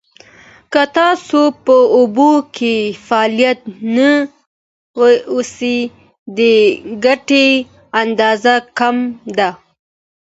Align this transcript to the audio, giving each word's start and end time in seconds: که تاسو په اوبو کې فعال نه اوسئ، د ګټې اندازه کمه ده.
که 0.71 0.83
تاسو 0.97 1.41
په 1.65 1.75
اوبو 1.97 2.31
کې 2.55 2.75
فعال 3.05 3.39
نه 3.95 4.11
اوسئ، 5.33 5.77
د 6.37 6.39
ګټې 7.03 7.47
اندازه 8.01 8.55
کمه 8.77 9.05
ده. 9.37 9.49